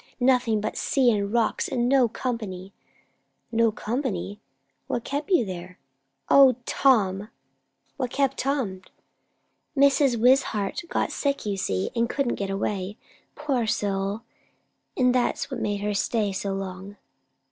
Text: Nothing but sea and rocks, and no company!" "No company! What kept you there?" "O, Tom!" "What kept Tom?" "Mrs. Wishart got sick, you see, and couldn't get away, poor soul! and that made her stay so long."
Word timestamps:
Nothing 0.19 0.61
but 0.61 0.77
sea 0.77 1.11
and 1.11 1.31
rocks, 1.31 1.67
and 1.67 1.87
no 1.87 2.07
company!" 2.09 2.73
"No 3.51 3.71
company! 3.71 4.39
What 4.87 5.03
kept 5.03 5.29
you 5.29 5.45
there?" 5.45 5.77
"O, 6.27 6.55
Tom!" 6.65 7.29
"What 7.97 8.09
kept 8.09 8.37
Tom?" 8.37 8.81
"Mrs. 9.77 10.19
Wishart 10.19 10.81
got 10.89 11.11
sick, 11.11 11.45
you 11.45 11.55
see, 11.55 11.91
and 11.95 12.09
couldn't 12.09 12.33
get 12.33 12.49
away, 12.49 12.97
poor 13.35 13.67
soul! 13.67 14.21
and 14.97 15.13
that 15.13 15.45
made 15.51 15.81
her 15.81 15.93
stay 15.93 16.31
so 16.31 16.51
long." 16.55 16.95